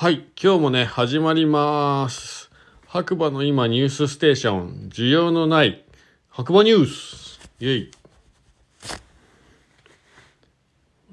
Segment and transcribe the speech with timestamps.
[0.00, 2.52] はい、今日もね、始まります。
[2.86, 5.84] 白馬の今ニュースステーション、需要のない
[6.28, 7.40] 白馬ニュース。
[7.58, 7.90] イェイ。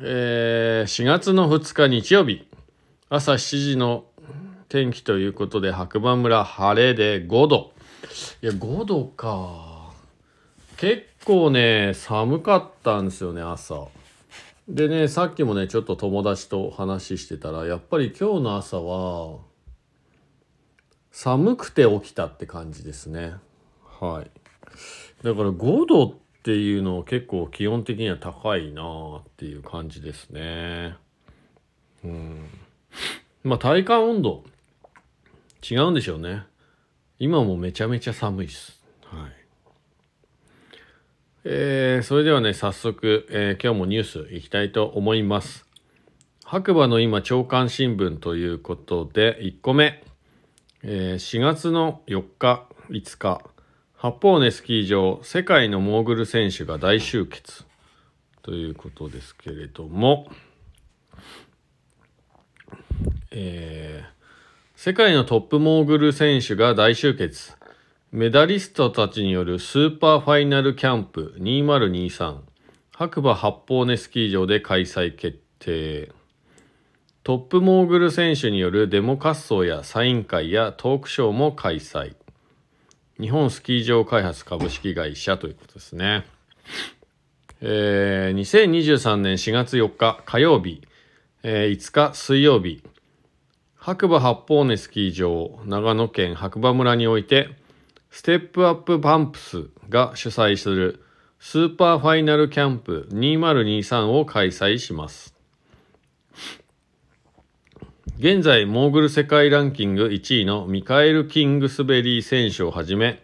[0.00, 2.46] えー、4月の2日日曜日、
[3.08, 4.04] 朝7時の
[4.68, 7.72] 天気ということで、白馬村晴れで5度。
[8.42, 9.90] いや、5度か。
[10.76, 13.88] 結構ね、寒かったんですよね、朝。
[14.68, 19.38] でね、さっきもね、ちょっと友達と話してたら、やっぱり今日の朝は、
[21.10, 23.34] 寒くて起きたって感じですね。
[23.98, 24.30] はい。
[25.24, 30.96] だから5度っていうのは結構気温的には高いなあっていう感じですね。
[32.04, 32.46] うん。
[33.44, 34.44] まあ体感温度、
[35.68, 36.44] 違うんでしょうね。
[37.18, 38.80] 今もめちゃめちゃ寒いです。
[39.04, 39.37] はい。
[41.50, 45.64] えーそれではね、早速、えー今日もニュースいきたいと思います。
[46.44, 50.04] 白馬の今、朝刊新聞ということで、1個目、
[50.82, 53.40] えー4月の4日、5日、
[53.96, 57.64] 八方根スキー場、世界のモーグル選手が大集結
[58.42, 60.30] ということですけれども、
[63.30, 64.18] えー
[64.76, 67.57] 世界のトップモーグル選手が大集結。
[68.10, 72.38] メダリストたちによるスーパーファイナルキャンプ2023
[72.90, 76.10] 白馬八方根スキー場で開催決定。
[77.22, 82.14] トップモーグル選手によるデモ滑走やサイン会やトークショーも開催。
[83.20, 86.24] 日本スキー場開発株式会社ということですね。
[87.60, 90.80] えー2023年4月4日火曜日、
[91.42, 92.82] えー5日水曜日。
[93.76, 97.57] 白馬八方尾根スキー場長野県白馬村において
[98.10, 101.04] ステップアップパンプスが主催する
[101.40, 105.34] スーパーファイナルキャンプ2023を開催します。
[108.18, 113.22] 現在、モーグル世界ランキング1位のミカエル・キングスベリー選手をはじめ、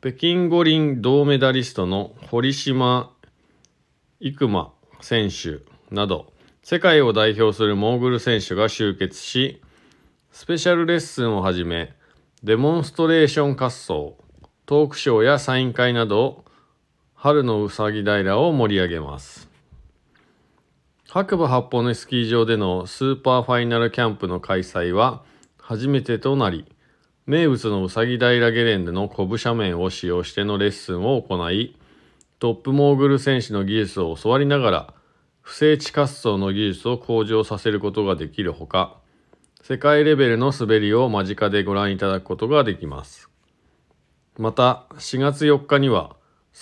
[0.00, 3.12] 北京五輪銅メダリストの堀島
[4.20, 5.60] 行真選手
[5.94, 6.32] など、
[6.64, 9.62] 世界を代表するモーグル選手が集結し、
[10.32, 11.94] スペシャルレッスンをはじめ、
[12.44, 14.16] デモンストレーション滑走、
[14.66, 16.44] トークショーやサイン会など、
[17.14, 19.48] 春のうさぎ平を盛り上げます。
[21.08, 25.22] 白馬八方根スキー場でのスーパーファイナルキャンプの開催は
[25.58, 26.66] 初めてとなり、
[27.24, 31.78] 名物のうさぎ平ゲレンデのコブ斜面を使用してのレッスンを行い、
[32.40, 34.94] トップモーグル選手の技術を教わりながら、
[35.40, 38.98] 不整地滑走の技術を向上させることができるほか、
[39.66, 43.30] 世界レベルの滑りを間近でご覧いただくことができます。
[44.36, 46.16] また、4月4日には、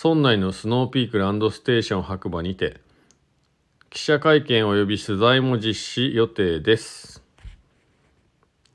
[0.05, 2.81] 村内のスノーピークランドステーション白馬にて、
[3.91, 7.25] 記者会見及び取材も実施予定です。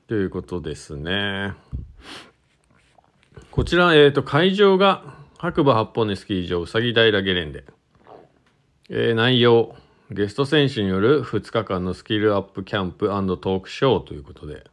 [0.08, 1.54] ということですね。
[3.50, 5.04] こちら、えっ、と、会場が
[5.38, 7.64] 白馬八方根スキー場うさぎ平ゲレンデ。
[8.90, 9.74] えー内容、
[10.10, 14.64] ゲスト選手による2日間のスキルアップキャンプトークショーということで、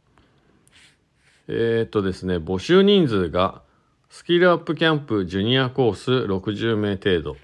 [1.48, 3.60] えーっとですね、募集人数が、
[4.08, 7.36] スキルアップキャンプジュニアコース60名程度、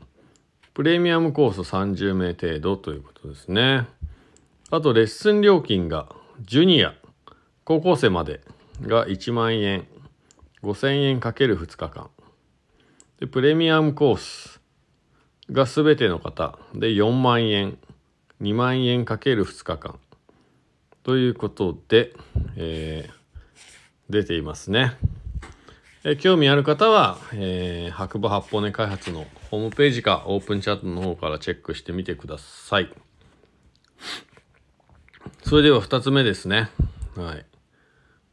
[0.72, 3.86] プレミアムコース30名程度ということですね。
[4.70, 6.08] あと、レッスン料金が、
[6.40, 6.94] ジュニア、
[7.64, 8.40] 高校生まで
[8.80, 9.86] が1万円、
[10.62, 12.08] 5000円かける2日間。
[13.20, 14.51] で、プレミアムコース
[15.50, 17.78] が全ての方で4万円、
[18.40, 19.98] 2万円かける2日間。
[21.02, 22.14] ということで、
[22.56, 23.22] えー
[24.10, 24.92] 出ていますね。
[26.04, 32.92] え興味ある方は、えー白馬八方根開発のホームページかオープンチャットの方からチェックしてみてください。
[35.44, 36.68] それでは2つ目ですね。
[37.16, 37.46] はい。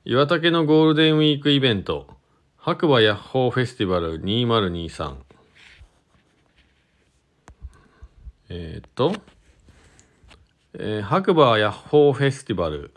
[0.05, 2.07] 岩竹のゴールデンウィークイベント、
[2.57, 5.15] 白馬ヤッホーフェスティバル2023。
[8.51, 9.13] えーっと、
[10.73, 12.91] えー白馬ヤッホーフェスティバル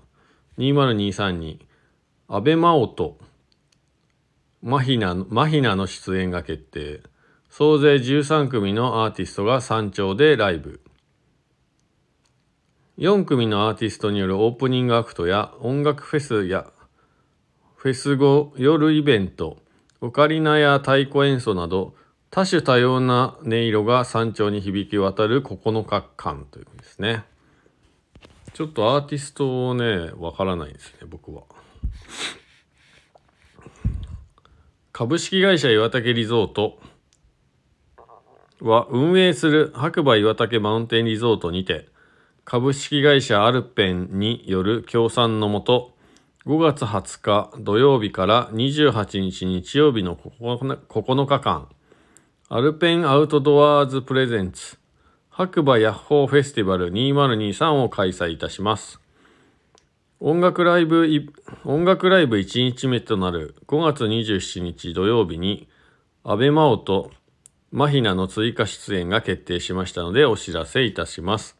[0.56, 1.66] 2023に、
[2.26, 3.18] 安倍真央と
[4.62, 7.02] マヒナマヒナの出演が決定。
[7.50, 10.80] 総勢13組のアーティストが山頂でライブ。
[12.96, 16.66] 4組のアーティストによるオープニングアクトや音楽フェスや
[17.76, 19.58] フェス後夜イベント、
[20.00, 21.94] オカリナや太鼓演奏など
[22.34, 27.24] 多種多様な音色が山頂に響き渡る9日間ということですね。
[28.54, 31.42] ちょっとアーティストをね、わからないんですね、僕は。
[34.92, 36.80] 株式会社岩竹リゾート
[38.62, 41.86] は運営する白馬岩竹マウンテンリゾートにて
[42.46, 45.92] 株式会社アルペンによる協賛のもと
[46.46, 51.68] 5月20日土曜日から28日日曜日の9日間、
[52.54, 54.76] アルペンアウトドアーズプレゼンツ
[55.30, 59.00] 白馬ヤッホーフェスティバル2023を開催いたします。
[60.20, 61.08] 音楽ライブ、
[61.64, 65.66] 音楽ライブ1日目となる5月27日土曜日に、
[66.24, 67.10] 安倍真央と
[67.70, 71.56] マヒナの追加出演が決定しましたのでお知らせいたします。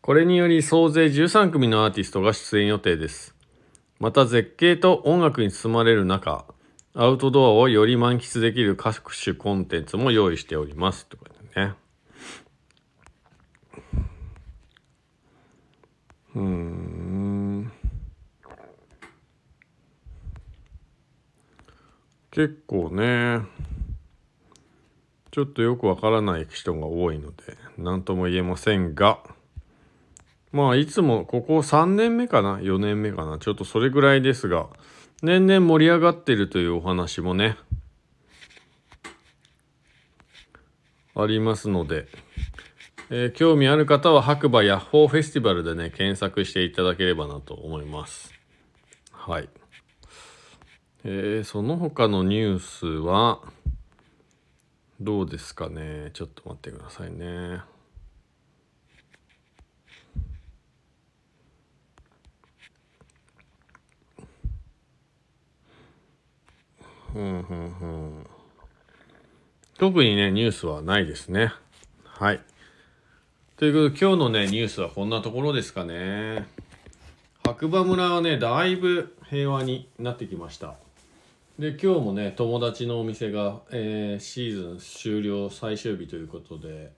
[0.00, 3.34] これにより総勢13組のアーティストが出演予定です。
[3.98, 6.44] また絶景と音楽に包まれる中、
[6.94, 11.06] アウトドアをより満喫できる各種コンテンツも用意しております。
[11.06, 11.74] とかね。
[16.34, 17.72] うん。
[22.32, 23.42] 結構ね、
[25.30, 29.20] ちょっとよくわからない人が多いので、何とも言えませんが、
[30.52, 33.38] まあ、いつもここ3年目かな ?4 年目かな？
[33.38, 34.68] ちょっとそれぐらいですが、
[35.22, 37.58] 年々盛り上がってるというお話もね、
[41.14, 42.08] ありますので、
[43.10, 48.32] えー、興味ある方は白馬ヤッホーフェスティバルでね、検索していただければなと思います。
[49.12, 49.48] はい。
[51.04, 53.40] えー、その他のニュースは、
[55.00, 56.10] どうですかね。
[56.14, 57.60] ちょっと待ってくださいね。
[67.14, 67.86] うんうんう
[68.20, 68.26] ん。
[69.78, 71.52] 特にねニュースはないですね。
[72.04, 72.40] はい。
[73.56, 76.46] ということで今日のねニュースはこんなところですかね。
[77.44, 80.74] 白馬村はねだいぶ平和になってきました。
[81.58, 86.90] で今日もね友達のお店が、えー、シーズン終了最終日ということで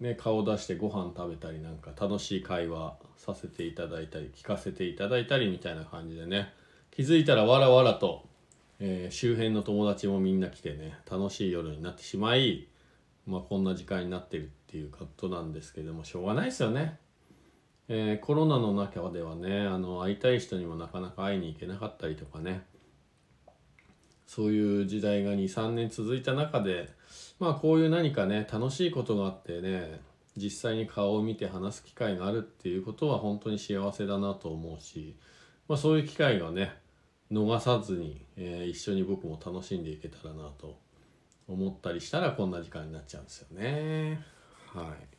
[0.00, 6.52] ね顔出してご飯食べたりなんか楽しい会話させていただいたり聞かせていただいたりみたいな感じでね
[6.90, 8.24] 気づいたらわらわらと
[8.80, 12.68] えー、周辺の友達もみんな来てね楽しい夜になってしまい、
[13.26, 16.98] まあ、こんな時間になってるっていうことなんですけどもしょうがないですよね。
[17.88, 22.62] えー、コロナの中ではねあの会いたい人にもなかなか会いに行けなかったりとかね
[24.26, 26.88] そういう時代が23年続いた中で
[27.38, 30.00] まあこういう何かね楽しいことがあってね
[30.36, 35.14] 実際に顔を見て話す機会があるっていうことは本当に幸せだなと思うし、
[35.68, 36.72] まあ、そういう機会がね
[37.32, 40.78] 逃さずに、えー、一緒に僕も楽しんでいけたらなと
[41.48, 44.20] 思ったりしたらこんな時間になっちゃうんですよね。
[44.72, 45.14] はい。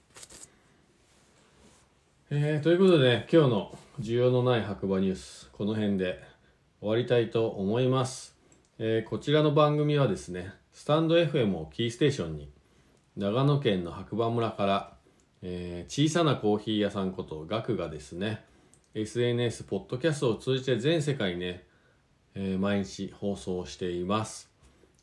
[2.31, 6.23] えー、ということで、ね、今日の需要のない白馬ニュースこの辺で
[6.79, 8.35] 終わりたいと思います。
[8.77, 12.51] えー、こちらの番組はですねスタンド FM をキーステーションに
[13.15, 14.93] 長野県の白馬村から、
[15.41, 18.43] えー、小さなコーヒー屋さんことガクがですね
[18.93, 21.63] SNS ポッドキャストを通じて全世界にね
[22.35, 24.51] えー、毎日放送しています、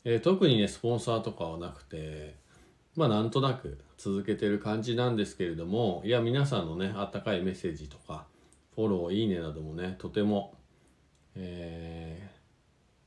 [0.05, 2.35] えー、特にねスポンサーとかはなくて
[2.95, 8.25] まあなんとなく続けてる感じなんですけれどもいや皆さんのねあったかいメッセージとか
[8.75, 10.55] フォローいいねなどもねとても、
[11.35, 12.29] え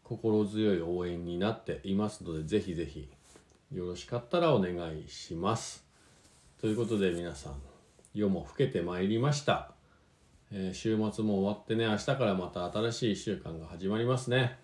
[0.04, 3.08] ー、心強い応援になっていますのでぜひぜひ
[3.72, 5.84] よろしかったらお願いします。
[6.60, 7.54] ということで皆さん
[8.14, 9.75] 夜も更けてまいりました。
[10.52, 14.58] えー、週末も終わってね、明日からまた新しい1週間が始まりますね。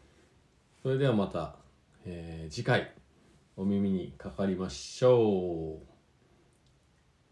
[0.82, 1.56] それではまた、
[2.04, 2.92] えー、次回
[3.56, 5.86] お耳にかかりましょう。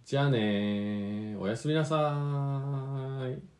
[0.04, 2.16] じゃあねおやすみなさ
[3.28, 3.59] い。